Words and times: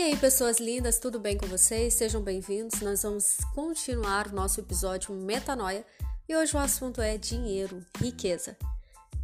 E 0.00 0.02
aí, 0.02 0.16
pessoas 0.16 0.56
lindas, 0.56 0.98
tudo 0.98 1.20
bem 1.20 1.36
com 1.36 1.46
vocês? 1.46 1.92
Sejam 1.92 2.22
bem-vindos. 2.22 2.80
Nós 2.80 3.02
vamos 3.02 3.36
continuar 3.54 4.28
o 4.28 4.34
nosso 4.34 4.58
episódio 4.58 5.14
Metanoia 5.14 5.84
e 6.26 6.34
hoje 6.34 6.56
o 6.56 6.58
assunto 6.58 7.02
é 7.02 7.18
dinheiro, 7.18 7.84
riqueza. 7.98 8.56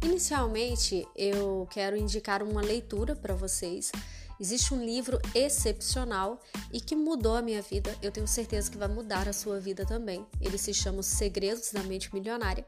Inicialmente, 0.03 1.03
eu 1.15 1.67
quero 1.71 1.97
indicar 1.97 2.43
uma 2.43 2.61
leitura 2.61 3.15
para 3.15 3.33
vocês. 3.33 3.91
Existe 4.39 4.71
um 4.71 4.85
livro 4.85 5.19
excepcional 5.33 6.39
e 6.71 6.79
que 6.79 6.95
mudou 6.95 7.35
a 7.35 7.41
minha 7.41 7.63
vida. 7.63 7.97
Eu 7.99 8.11
tenho 8.11 8.27
certeza 8.27 8.69
que 8.69 8.77
vai 8.77 8.87
mudar 8.87 9.27
a 9.27 9.33
sua 9.33 9.59
vida 9.59 9.83
também. 9.83 10.27
Ele 10.39 10.59
se 10.59 10.75
chama 10.75 10.99
Os 10.99 11.07
Segredos 11.07 11.71
da 11.71 11.81
Mente 11.81 12.13
Milionária 12.13 12.63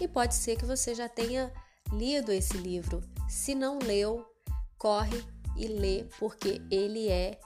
e 0.00 0.08
pode 0.08 0.34
ser 0.34 0.56
que 0.56 0.64
você 0.64 0.94
já 0.94 1.10
tenha 1.10 1.52
lido 1.92 2.32
esse 2.32 2.56
livro. 2.56 3.02
Se 3.28 3.54
não 3.54 3.78
leu, 3.78 4.24
corre 4.78 5.22
e 5.54 5.68
lê, 5.68 6.06
porque 6.18 6.62
ele 6.70 7.10
é 7.10 7.38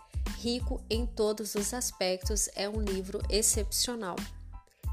rico 0.44 0.84
em 0.90 1.06
todos 1.06 1.54
os 1.54 1.72
aspectos, 1.72 2.50
é 2.54 2.68
um 2.68 2.82
livro 2.82 3.18
excepcional. 3.30 4.16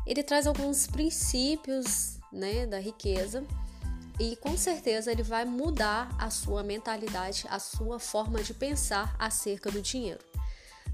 Ele 0.08 0.24
traz 0.24 0.48
alguns 0.48 0.88
princípios 0.88 2.18
né, 2.32 2.66
da 2.66 2.80
riqueza 2.80 3.44
e 4.18 4.38
com 4.38 4.56
certeza 4.56 5.12
ele 5.12 5.24
vai 5.24 5.44
mudar 5.44 6.10
a 6.18 6.30
sua 6.30 6.64
mentalidade, 6.64 7.46
a 7.50 7.60
sua 7.60 8.00
forma 8.00 8.42
de 8.42 8.54
pensar 8.54 9.14
acerca 9.20 9.70
do 9.70 9.82
dinheiro. 9.82 10.24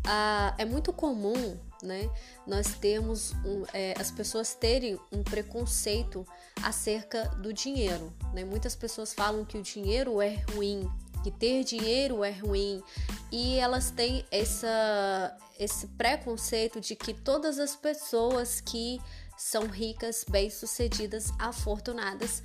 Ah, 0.03 0.55
é 0.57 0.65
muito 0.65 0.91
comum 0.91 1.57
né, 1.83 2.09
nós 2.47 2.73
termos 2.73 3.33
um, 3.45 3.63
é, 3.73 3.93
as 3.99 4.09
pessoas 4.09 4.55
terem 4.55 4.99
um 5.11 5.21
preconceito 5.21 6.25
acerca 6.63 7.25
do 7.41 7.53
dinheiro. 7.53 8.11
Né? 8.33 8.43
Muitas 8.43 8.75
pessoas 8.75 9.13
falam 9.13 9.45
que 9.45 9.57
o 9.57 9.61
dinheiro 9.61 10.19
é 10.19 10.43
ruim, 10.53 10.89
que 11.27 11.31
ter 11.31 11.63
dinheiro 11.65 12.23
é 12.23 12.31
ruim 12.31 12.81
e 13.29 13.59
elas 13.59 13.91
têm 13.91 14.25
essa, 14.31 15.37
esse 15.59 15.87
preconceito 15.87 16.79
de 16.79 16.95
que 16.95 17.13
todas 17.13 17.59
as 17.59 17.75
pessoas 17.75 18.61
que 18.61 19.01
são 19.37 19.67
ricas, 19.67 20.23
bem-sucedidas, 20.27 21.31
afortunadas, 21.37 22.41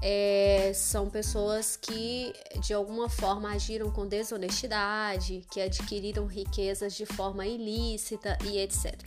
é, 0.00 0.72
são 0.74 1.10
pessoas 1.10 1.76
que 1.76 2.32
de 2.60 2.72
alguma 2.72 3.08
forma 3.10 3.52
agiram 3.52 3.90
com 3.90 4.06
desonestidade, 4.06 5.44
que 5.50 5.60
adquiriram 5.60 6.24
riquezas 6.24 6.94
de 6.94 7.04
forma 7.04 7.46
ilícita 7.46 8.38
e 8.46 8.58
etc. 8.58 8.98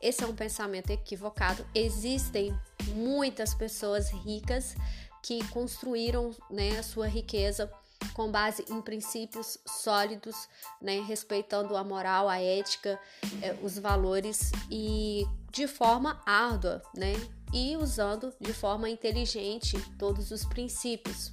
Esse 0.00 0.24
é 0.24 0.26
um 0.26 0.34
pensamento 0.34 0.88
equivocado. 0.90 1.66
Existem 1.74 2.58
muitas 2.94 3.52
pessoas 3.52 4.10
ricas 4.10 4.74
que 5.22 5.46
construíram 5.48 6.34
né, 6.50 6.78
a 6.78 6.82
sua 6.82 7.06
riqueza 7.06 7.70
com 8.14 8.30
base 8.30 8.64
em 8.68 8.80
princípios 8.80 9.58
sólidos, 9.66 10.48
né, 10.80 11.00
respeitando 11.00 11.76
a 11.76 11.84
moral, 11.84 12.28
a 12.28 12.40
ética, 12.40 12.98
eh, 13.42 13.56
os 13.62 13.78
valores 13.78 14.52
e 14.70 15.26
de 15.50 15.66
forma 15.66 16.20
árdua, 16.26 16.82
né, 16.94 17.14
e 17.52 17.76
usando 17.76 18.32
de 18.40 18.52
forma 18.52 18.88
inteligente 18.88 19.78
todos 19.98 20.30
os 20.30 20.44
princípios. 20.44 21.32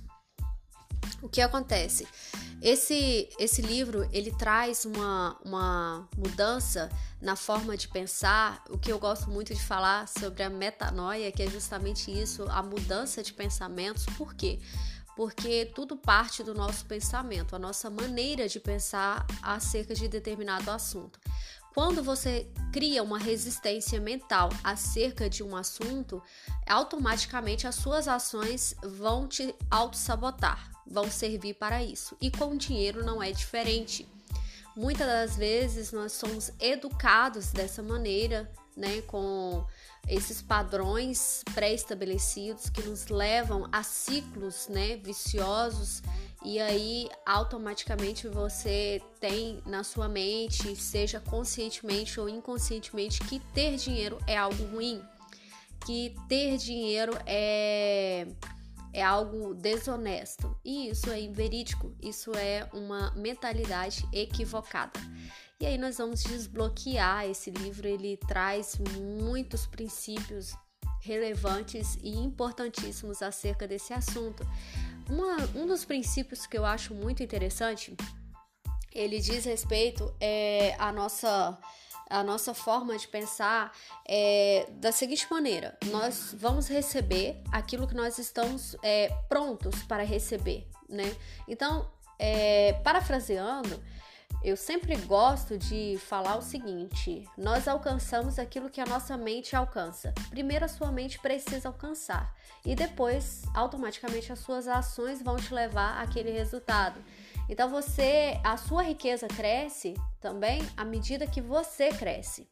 O 1.21 1.29
que 1.29 1.41
acontece? 1.41 2.07
Esse, 2.61 3.29
esse 3.39 3.61
livro 3.61 4.07
ele 4.11 4.31
traz 4.31 4.85
uma, 4.85 5.37
uma 5.45 6.07
mudança 6.17 6.89
na 7.21 7.35
forma 7.35 7.77
de 7.77 7.87
pensar. 7.87 8.63
O 8.69 8.77
que 8.77 8.91
eu 8.91 8.99
gosto 8.99 9.29
muito 9.29 9.53
de 9.53 9.61
falar 9.61 10.07
sobre 10.07 10.43
a 10.43 10.49
metanoia, 10.49 11.31
que 11.31 11.43
é 11.43 11.47
justamente 11.47 12.11
isso, 12.11 12.43
a 12.49 12.61
mudança 12.63 13.21
de 13.21 13.33
pensamentos. 13.33 14.05
Por 14.17 14.33
quê? 14.33 14.59
Tudo 15.73 15.97
parte 15.97 16.43
do 16.43 16.53
nosso 16.53 16.85
pensamento, 16.85 17.55
a 17.55 17.59
nossa 17.59 17.89
maneira 17.89 18.47
de 18.47 18.59
pensar 18.59 19.25
acerca 19.41 19.95
de 19.95 20.07
determinado 20.07 20.69
assunto. 20.69 21.19
Quando 21.73 22.03
você 22.03 22.47
cria 22.73 23.03
uma 23.03 23.19
resistência 23.19 23.99
mental 23.99 24.49
acerca 24.64 25.30
de 25.30 25.43
um 25.43 25.55
assunto, 25.55 26.21
automaticamente 26.67 27.67
as 27.67 27.75
suas 27.75 28.08
ações 28.08 28.75
vão 28.81 29.27
te 29.27 29.53
auto-sabotar, 29.69 30.71
vão 30.87 31.09
servir 31.09 31.53
para 31.53 31.83
isso. 31.83 32.17
E 32.19 32.31
com 32.31 32.53
o 32.53 32.58
dinheiro 32.58 33.05
não 33.05 33.21
é 33.21 33.31
diferente. 33.31 34.08
Muitas 34.75 35.08
das 35.08 35.37
vezes 35.37 35.92
nós 35.92 36.13
somos 36.13 36.52
educados 36.59 37.52
dessa 37.52 37.83
maneira, 37.83 38.52
né, 38.77 39.02
com 39.02 39.65
esses 40.08 40.42
padrões 40.42 41.43
pré-estabelecidos 41.54 42.70
que 42.70 42.82
nos 42.83 43.08
levam 43.08 43.67
a 43.71 43.83
ciclos, 43.83 44.67
né, 44.70 44.95
viciosos 44.98 46.02
e 46.45 46.60
aí 46.60 47.10
automaticamente 47.26 48.27
você 48.27 49.02
tem 49.20 49.60
na 49.66 49.83
sua 49.83 50.08
mente, 50.08 50.76
seja 50.76 51.20
conscientemente 51.20 52.20
ou 52.20 52.30
inconscientemente, 52.30 53.20
que 53.21 53.39
ter 53.54 53.76
dinheiro 53.76 54.17
é 54.27 54.37
algo 54.37 54.64
ruim, 54.66 55.02
que 55.86 56.16
ter 56.30 56.58
dinheiro 56.58 57.17
é 57.26 58.27
é 58.97 59.03
algo 59.03 59.53
desonesto. 59.53 60.59
E 60.65 60.89
isso 60.89 61.11
é 61.11 61.21
inverídico, 61.21 61.95
isso 62.02 62.31
é 62.35 62.67
uma 62.73 63.11
mentalidade 63.11 64.08
equivocada. 64.11 64.99
E 65.59 65.67
aí 65.67 65.77
nós 65.77 65.99
vamos 65.99 66.23
desbloquear 66.23 67.25
esse 67.25 67.52
livro, 67.52 67.87
ele 67.87 68.17
traz 68.17 68.80
muitos 69.21 69.67
princípios 69.67 70.55
relevantes 70.99 71.95
e 72.02 72.09
importantíssimos 72.17 73.21
acerca 73.21 73.67
desse 73.67 73.93
assunto. 73.93 74.43
Uma, 75.07 75.37
um 75.55 75.67
dos 75.67 75.86
princípios 75.86 76.47
que 76.47 76.57
eu 76.57 76.65
acho 76.65 76.95
muito 76.95 77.21
interessante, 77.21 77.95
ele 78.91 79.19
diz 79.19 79.45
respeito 79.45 80.11
é, 80.19 80.75
à 80.80 80.91
nossa 80.91 81.55
a 82.09 82.23
nossa 82.23 82.53
forma 82.53 82.97
de 82.97 83.07
pensar 83.07 83.71
é 84.07 84.67
da 84.73 84.91
seguinte 84.91 85.27
maneira: 85.29 85.77
nós 85.87 86.35
vamos 86.37 86.67
receber 86.67 87.41
aquilo 87.51 87.87
que 87.87 87.95
nós 87.95 88.17
estamos 88.17 88.75
é, 88.83 89.09
prontos 89.27 89.83
para 89.83 90.03
receber, 90.03 90.67
né? 90.89 91.15
Então, 91.47 91.89
é, 92.19 92.73
parafraseando, 92.83 93.81
eu 94.43 94.55
sempre 94.55 94.95
gosto 94.97 95.57
de 95.57 95.97
falar 96.07 96.37
o 96.37 96.41
seguinte: 96.41 97.27
nós 97.37 97.67
alcançamos 97.67 98.37
aquilo 98.39 98.69
que 98.69 98.79
a 98.79 98.85
nossa 98.85 99.17
mente 99.17 99.55
alcança. 99.55 100.13
Primeiro 100.29 100.65
a 100.65 100.67
sua 100.67 100.91
mente 100.91 101.19
precisa 101.19 101.67
alcançar 101.67 102.33
e 102.65 102.75
depois, 102.75 103.43
automaticamente, 103.53 104.31
as 104.31 104.39
suas 104.39 104.67
ações 104.67 105.21
vão 105.21 105.37
te 105.37 105.53
levar 105.53 106.01
àquele 106.01 106.31
resultado. 106.31 107.01
Então 107.49 107.69
você, 107.69 108.39
a 108.43 108.58
sua 108.58 108.83
riqueza 108.83 109.27
cresce 109.27 109.93
também 110.19 110.61
à 110.75 110.83
medida 110.83 111.27
que 111.27 111.41
você 111.41 111.89
cresce. 111.89 112.47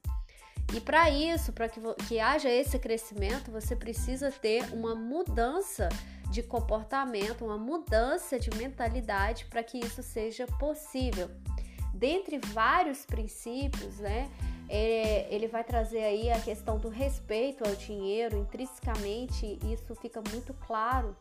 E 0.74 0.82
para 0.82 1.10
isso, 1.10 1.54
para 1.54 1.70
que, 1.70 1.80
que 2.08 2.20
haja 2.20 2.50
esse 2.50 2.80
crescimento, 2.80 3.52
você 3.52 3.76
precisa 3.76 4.32
ter 4.32 4.74
uma 4.74 4.96
mudança 4.96 5.90
de 6.32 6.42
comportamento, 6.42 7.46
uma 7.46 7.58
mudança 7.58 8.40
de 8.40 8.50
mentalidade 8.58 9.46
para 9.46 9.64
que 9.64 9.78
isso 9.78 10.02
seja 10.02 10.48
possível 10.60 11.30
dentre 11.96 12.40
vários 12.40 13.06
princípios, 13.06 14.00
né? 14.00 14.30
É, 14.68 15.28
ele 15.34 15.48
vai 15.48 15.64
trazer 15.64 16.04
aí 16.04 16.32
a 16.32 16.40
questão 16.40 16.78
do 16.78 16.90
respeito 16.90 17.64
ao 17.64 17.76
dinheiro, 17.76 18.38
intrinsecamente 18.38 19.60
isso 19.64 19.96
fica 19.96 20.22
muito 20.32 20.54
claro, 20.56 21.16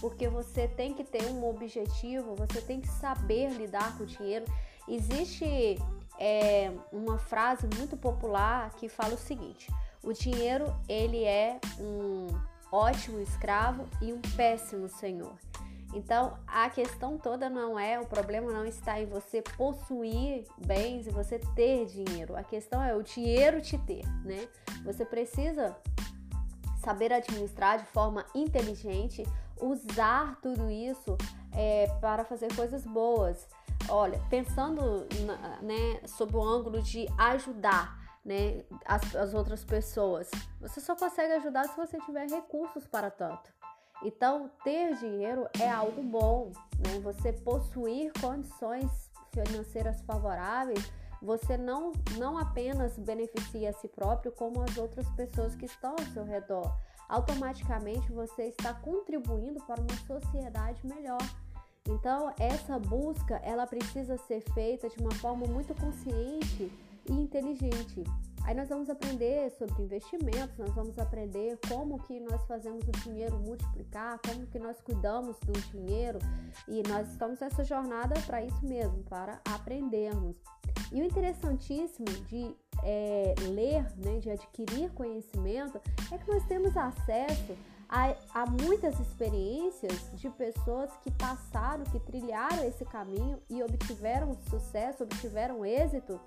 porque 0.00 0.28
você 0.28 0.68
tem 0.68 0.94
que 0.94 1.04
ter 1.04 1.26
um 1.26 1.48
objetivo, 1.48 2.34
você 2.34 2.60
tem 2.60 2.80
que 2.80 2.88
saber 2.88 3.50
lidar 3.50 3.96
com 3.96 4.04
o 4.04 4.06
dinheiro. 4.06 4.44
Existe 4.86 5.78
é, 6.18 6.72
uma 6.92 7.18
frase 7.18 7.68
muito 7.76 7.96
popular 7.96 8.70
que 8.76 8.88
fala 8.88 9.14
o 9.14 9.18
seguinte: 9.18 9.70
o 10.02 10.12
dinheiro 10.12 10.74
ele 10.88 11.24
é 11.24 11.60
um 11.78 12.26
ótimo 12.70 13.20
escravo 13.20 13.88
e 14.00 14.12
um 14.12 14.20
péssimo 14.36 14.88
senhor. 14.88 15.36
Então, 15.94 16.38
a 16.46 16.68
questão 16.68 17.16
toda 17.16 17.48
não 17.48 17.78
é, 17.78 17.98
o 17.98 18.04
problema 18.04 18.52
não 18.52 18.66
está 18.66 19.00
em 19.00 19.06
você 19.06 19.40
possuir 19.56 20.44
bens 20.58 21.06
e 21.06 21.10
você 21.10 21.38
ter 21.54 21.86
dinheiro. 21.86 22.36
A 22.36 22.42
questão 22.42 22.82
é 22.82 22.94
o 22.94 23.02
dinheiro 23.02 23.60
te 23.62 23.78
ter, 23.78 24.06
né? 24.22 24.46
Você 24.84 25.04
precisa 25.04 25.74
saber 26.78 27.12
administrar 27.12 27.78
de 27.78 27.86
forma 27.86 28.24
inteligente, 28.34 29.24
usar 29.60 30.38
tudo 30.40 30.70
isso 30.70 31.16
é, 31.52 31.86
para 32.00 32.24
fazer 32.24 32.54
coisas 32.54 32.84
boas. 32.84 33.46
Olha, 33.88 34.20
pensando 34.28 35.06
né, 35.62 36.00
sob 36.06 36.36
o 36.36 36.42
ângulo 36.42 36.82
de 36.82 37.06
ajudar 37.16 37.98
né, 38.24 38.62
as, 38.84 39.16
as 39.16 39.34
outras 39.34 39.64
pessoas, 39.64 40.30
você 40.60 40.80
só 40.80 40.94
consegue 40.94 41.32
ajudar 41.34 41.64
se 41.68 41.76
você 41.76 41.98
tiver 42.00 42.28
recursos 42.28 42.86
para 42.86 43.10
tanto. 43.10 43.50
Então, 44.02 44.50
ter 44.62 44.94
dinheiro 44.96 45.48
é 45.58 45.68
algo 45.68 46.02
bom, 46.02 46.52
né? 46.78 47.00
Você 47.02 47.32
possuir 47.32 48.12
condições 48.20 49.10
financeiras 49.32 50.00
favoráveis, 50.02 50.92
você 51.20 51.56
não, 51.56 51.92
não 52.16 52.38
apenas 52.38 52.96
beneficia 52.98 53.70
a 53.70 53.72
si 53.72 53.88
próprio, 53.88 54.32
como 54.32 54.62
as 54.62 54.76
outras 54.76 55.08
pessoas 55.10 55.54
que 55.54 55.66
estão 55.66 55.92
ao 55.92 56.06
seu 56.12 56.24
redor. 56.24 56.72
Automaticamente 57.08 58.12
você 58.12 58.44
está 58.44 58.74
contribuindo 58.74 59.60
para 59.64 59.80
uma 59.80 59.96
sociedade 60.06 60.86
melhor. 60.86 61.22
Então, 61.88 62.32
essa 62.38 62.78
busca, 62.78 63.36
ela 63.36 63.66
precisa 63.66 64.18
ser 64.18 64.42
feita 64.52 64.88
de 64.88 64.98
uma 65.00 65.12
forma 65.12 65.46
muito 65.46 65.74
consciente 65.74 66.70
e 67.08 67.12
inteligente. 67.12 68.04
Aí 68.44 68.54
nós 68.54 68.68
vamos 68.68 68.88
aprender 68.88 69.50
sobre 69.50 69.82
investimentos, 69.82 70.56
nós 70.56 70.74
vamos 70.74 70.98
aprender 70.98 71.58
como 71.68 72.02
que 72.04 72.18
nós 72.20 72.42
fazemos 72.46 72.82
o 72.88 72.92
dinheiro 73.02 73.38
multiplicar, 73.38 74.18
como 74.26 74.46
que 74.46 74.58
nós 74.58 74.80
cuidamos 74.80 75.36
do 75.40 75.52
dinheiro 75.70 76.18
e 76.66 76.82
nós 76.88 77.08
estamos 77.08 77.38
nessa 77.40 77.62
jornada 77.62 78.14
para 78.26 78.42
isso 78.42 78.64
mesmo, 78.64 79.02
para 79.04 79.40
aprendermos. 79.46 80.36
E 80.90 81.02
o 81.02 81.04
interessantíssimo 81.04 82.06
de 82.26 82.56
é, 82.82 83.34
ler, 83.50 83.84
né, 83.96 84.18
de 84.18 84.30
adquirir 84.30 84.90
conhecimento, 84.92 85.80
é 86.10 86.16
que 86.16 86.30
nós 86.30 86.44
temos 86.46 86.76
acesso 86.76 87.54
a, 87.88 88.44
muitas 88.62 88.98
experiências 89.00 90.10
de 90.14 90.28
pessoas 90.30 90.90
que 91.02 91.10
passaram, 91.12 91.84
que 91.84 91.98
trilharam 92.00 92.64
esse 92.64 92.84
caminho 92.84 93.40
e 93.48 93.62
obtiveram 93.62 94.36
sucesso, 94.50 95.04
obtiveram 95.04 95.64
êxito 95.64 96.20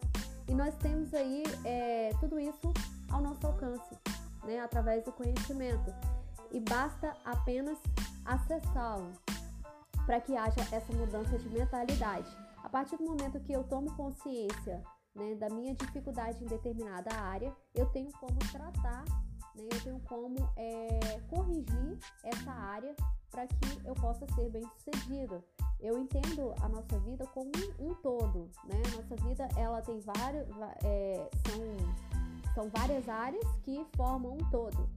e 0.52 0.54
nós 0.54 0.76
temos 0.76 1.14
aí 1.14 1.44
é, 1.64 2.12
tudo 2.20 2.38
isso 2.38 2.74
ao 3.10 3.22
nosso 3.22 3.48
alcance, 3.48 3.98
né, 4.44 4.60
através 4.60 5.02
do 5.06 5.12
conhecimento. 5.14 5.94
E 6.52 6.60
basta 6.60 7.16
apenas 7.24 7.78
acessá-lo 8.26 9.14
para 10.06 10.20
que 10.20 10.36
haja 10.36 10.60
essa 10.70 10.92
mudança 10.92 11.40
de 11.40 11.48
mentalidade. 11.48 12.30
A 12.62 12.68
partir 12.68 12.98
do 12.98 13.06
momento 13.06 13.40
que 13.40 13.54
eu 13.54 13.64
tomo 13.64 13.96
consciência 13.96 14.84
né, 15.16 15.36
da 15.36 15.48
minha 15.50 15.74
dificuldade 15.74 16.44
em 16.44 16.48
determinada 16.48 17.16
área, 17.16 17.56
eu 17.74 17.86
tenho 17.86 18.12
como 18.20 18.38
tratar, 18.52 19.06
né, 19.56 19.70
eu 19.72 19.84
tenho 19.84 20.00
como 20.02 20.36
é, 20.58 21.00
corrigir 21.30 21.98
essa 22.26 22.52
área 22.52 22.94
para 23.30 23.48
que 23.48 23.86
eu 23.86 23.94
possa 23.94 24.26
ser 24.36 24.50
bem 24.50 24.70
sucedida 24.76 25.42
eu 25.82 25.98
entendo 25.98 26.54
a 26.62 26.70
nossa 26.70 27.00
vida 27.00 27.26
como 27.28 27.52
um, 27.80 27.90
um 27.90 27.94
todo, 27.96 28.50
né? 28.66 28.82
Nossa 28.96 29.16
vida 29.28 29.48
ela 29.58 29.82
tem 29.82 30.00
vários, 30.00 30.48
é, 30.84 31.30
são, 31.48 32.54
são 32.54 32.70
várias 32.70 33.08
áreas 33.10 33.44
que 33.64 33.86
formam 33.96 34.34
um 34.34 34.50
todo 34.50 34.90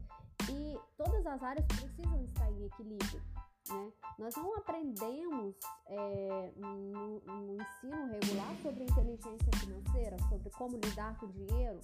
e 0.50 0.78
todas 0.96 1.26
as 1.26 1.42
áreas 1.42 1.66
precisam 1.66 2.22
estar 2.24 2.50
em 2.50 2.66
equilíbrio. 2.66 3.22
Né? 3.68 3.92
Nós 4.18 4.36
não 4.36 4.54
aprendemos 4.56 5.54
é, 5.86 6.52
no, 6.56 7.20
no, 7.20 7.54
ensino 7.54 8.06
regular 8.12 8.54
sobre 8.62 8.84
inteligência 8.84 9.58
financeira, 9.58 10.16
sobre 10.28 10.50
como 10.50 10.76
lidar 10.76 11.18
com 11.18 11.26
o 11.26 11.32
dinheiro, 11.32 11.80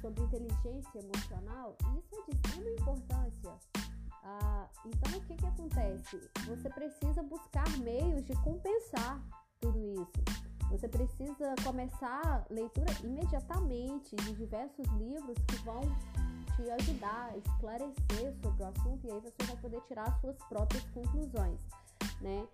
sobre 0.00 0.22
inteligência 0.22 1.00
emocional. 1.00 1.76
Isso 1.98 2.14
é 2.14 2.30
de 2.30 2.36
extrema 2.36 2.70
importância 2.70 3.83
ah, 4.24 4.66
então, 4.86 5.18
o 5.18 5.20
que, 5.22 5.36
que 5.36 5.46
acontece? 5.46 6.30
Você 6.46 6.70
precisa 6.70 7.22
buscar 7.22 7.68
meios 7.78 8.24
de 8.24 8.34
compensar 8.36 9.22
tudo 9.60 9.78
isso. 9.86 10.24
Você 10.70 10.88
precisa 10.88 11.54
começar 11.62 12.22
a 12.26 12.44
leitura 12.52 12.90
imediatamente 13.02 14.16
de 14.16 14.32
diversos 14.32 14.86
livros 14.98 15.36
que 15.46 15.56
vão 15.56 15.82
te 16.56 16.70
ajudar 16.70 17.32
a 17.32 17.36
esclarecer 17.36 18.34
sobre 18.42 18.62
o 18.62 18.66
assunto 18.66 19.06
e 19.06 19.10
aí 19.10 19.20
você 19.20 19.44
vai 19.46 19.56
poder 19.56 19.80
tirar 19.82 20.18
suas 20.20 20.36
próprias 20.48 20.84
conclusões, 20.90 21.58
né? 22.20 22.46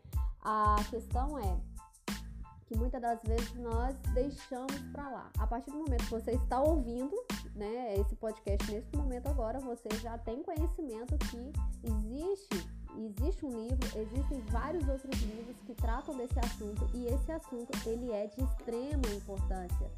A 0.43 0.77
questão 0.91 1.39
é 1.39 1.61
que 2.67 2.77
muitas 2.77 3.01
das 3.01 3.21
vezes 3.23 3.55
nós 3.55 3.95
deixamos 4.15 4.79
para 4.93 5.09
lá. 5.09 5.31
A 5.39 5.47
partir 5.47 5.71
do 5.71 5.79
momento 5.79 6.05
que 6.05 6.11
você 6.11 6.33
está 6.33 6.61
ouvindo, 6.61 7.15
né, 7.61 7.95
esse 7.97 8.17
podcast 8.17 8.73
nesse 8.73 8.97
momento 8.97 9.29
agora, 9.29 9.61
você 9.61 9.89
já 10.03 10.17
tem 10.19 10.43
conhecimento 10.43 11.17
que 11.31 11.53
existe 11.85 12.81
existe 12.99 13.47
um 13.47 13.51
livro, 13.51 13.87
existem 13.97 14.41
vários 14.51 14.87
outros 14.89 15.17
livros 15.23 15.57
que 15.65 15.75
tratam 15.75 16.17
desse 16.17 16.39
assunto 16.41 16.91
e 16.93 17.07
esse 17.07 17.31
assunto 17.31 17.71
ele 17.87 18.11
é 18.11 18.27
de 18.27 18.43
extrema 18.43 19.07
importância. 19.15 19.89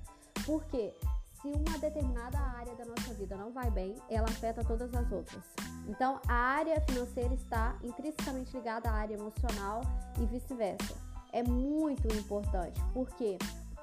Porque 0.45 0.95
se 1.41 1.49
uma 1.49 1.79
determinada 1.79 2.39
área 2.39 2.75
da 2.75 2.85
nossa 2.85 3.15
vida 3.15 3.35
não 3.35 3.51
vai 3.51 3.71
bem, 3.71 3.97
ela 4.11 4.27
afeta 4.29 4.63
todas 4.63 4.95
as 4.95 5.11
outras. 5.11 5.43
Então, 5.89 6.21
a 6.29 6.35
área 6.35 6.81
financeira 6.83 7.33
está 7.33 7.79
intrinsecamente 7.83 8.55
ligada 8.55 8.91
à 8.91 8.93
área 8.93 9.15
emocional 9.15 9.81
e 10.21 10.27
vice-versa 10.27 10.95
é 11.33 11.43
muito 11.43 12.07
importante, 12.15 12.79
porque 12.93 13.39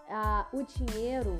ah, 0.08 0.48
o 0.54 0.64
dinheiro 0.64 1.40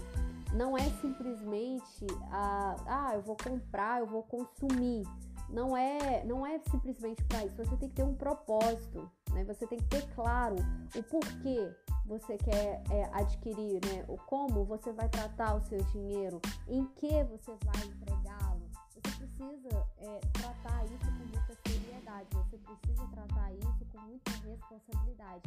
não 0.54 0.78
é 0.78 0.90
simplesmente 1.02 2.08
ah, 2.32 2.76
ah, 2.88 3.16
eu 3.16 3.22
vou 3.22 3.38
comprar, 3.38 4.00
eu 4.00 4.08
vou 4.08 4.24
consumir. 4.24 5.06
Não 5.50 5.76
é, 5.76 6.24
não 6.26 6.46
é 6.46 6.60
simplesmente 6.70 7.24
para 7.24 7.46
isso. 7.46 7.56
Você 7.56 7.76
tem 7.78 7.90
que 7.90 7.96
ter 7.96 8.04
um 8.04 8.14
propósito, 8.14 9.10
né? 9.32 9.44
Você 9.46 9.66
tem 9.66 9.80
que 9.80 9.86
ter 9.86 10.08
claro 10.14 10.56
o 10.96 11.04
porquê 11.04 11.76
você 12.06 12.38
quer 12.38 12.84
é, 12.92 13.10
adquirir, 13.14 13.80
né? 13.86 14.06
O 14.08 14.18
como 14.18 14.64
você 14.64 14.92
vai 14.92 15.10
tratar 15.10 15.56
o 15.56 15.62
seu 15.62 15.80
dinheiro, 15.86 16.40
em 16.68 16.86
que 16.96 17.24
você 17.24 17.58
vai 17.66 17.84
empregá-lo. 17.88 18.62
Você 18.94 19.16
precisa 19.18 19.88
é, 19.98 20.20
tratar 20.34 20.86
isso 20.86 21.06
com 21.06 21.38
muita 21.38 21.56
seriedade. 21.66 22.28
Você 22.32 22.58
precisa 22.58 23.08
tratar 23.08 23.54
isso 23.54 23.86
com 23.92 24.02
muita 24.02 24.32
responsabilidade 24.32 25.42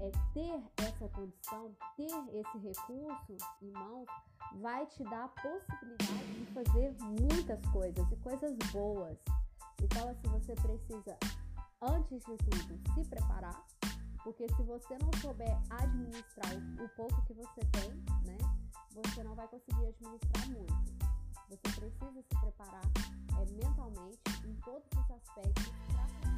é, 0.00 0.10
ter 0.32 0.84
essa 0.84 1.08
condição, 1.08 1.76
ter 1.96 2.38
esse 2.38 2.58
recurso 2.58 3.36
em 3.62 3.70
mãos, 3.72 4.06
vai 4.60 4.86
te 4.86 5.04
dar 5.04 5.24
a 5.24 5.28
possibilidade 5.28 6.34
de 6.34 6.46
fazer 6.52 6.96
muitas 7.02 7.64
coisas 7.66 8.10
e 8.10 8.16
coisas 8.16 8.56
boas. 8.72 9.18
Então, 9.82 10.08
assim, 10.08 10.28
você 10.28 10.54
precisa, 10.54 11.16
antes 11.82 12.20
de 12.24 12.36
tudo, 12.38 12.94
se 12.94 13.04
preparar, 13.08 13.64
porque 14.24 14.46
se 14.48 14.62
você 14.62 14.98
não 14.98 15.12
souber 15.20 15.56
administrar 15.70 16.52
o, 16.82 16.88
pouco 16.90 17.22
que 17.26 17.34
você 17.34 17.60
tem, 17.72 17.90
né, 18.26 18.38
você 18.92 19.22
não 19.22 19.34
vai 19.34 19.46
conseguir 19.48 19.86
administrar 19.86 20.48
muito. 20.48 21.10
Você 21.48 21.80
precisa 21.80 22.22
se 22.22 22.40
preparar 22.40 22.84
é, 23.38 23.50
mentalmente 23.52 24.20
em 24.46 24.54
todos 24.56 24.88
os 24.92 25.10
aspectos 25.10 25.72
para 25.88 26.29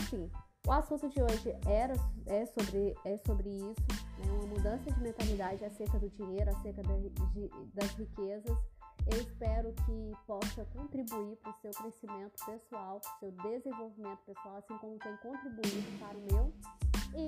Enfim, 0.00 0.30
o 0.66 0.72
assunto 0.72 1.08
de 1.08 1.20
hoje 1.22 1.54
era, 1.66 1.94
é, 2.26 2.46
sobre, 2.46 2.94
é 3.04 3.16
sobre 3.18 3.48
isso, 3.48 3.82
né? 4.18 4.32
uma 4.32 4.46
mudança 4.46 4.90
de 4.90 5.00
mentalidade 5.00 5.64
acerca 5.64 5.98
do 5.98 6.08
dinheiro, 6.10 6.50
acerca 6.50 6.82
de, 6.82 7.10
de, 7.10 7.50
das 7.74 7.90
riquezas. 7.94 8.56
Eu 9.12 9.20
espero 9.20 9.72
que 9.84 10.12
possa 10.26 10.64
contribuir 10.66 11.36
para 11.36 11.50
o 11.50 11.54
seu 11.60 11.70
crescimento 11.72 12.32
pessoal, 12.46 13.00
para 13.00 13.10
o 13.10 13.18
seu 13.18 13.32
desenvolvimento 13.50 14.20
pessoal, 14.24 14.56
assim 14.58 14.78
como 14.78 14.98
tem 14.98 15.16
contribuído 15.16 15.98
para 15.98 16.16
o 16.16 16.22
meu. 16.30 16.52
E 17.14 17.26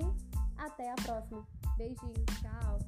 até 0.57 0.91
a 0.91 0.95
próxima. 0.95 1.45
Beijinhos, 1.77 2.25
tchau! 2.41 2.79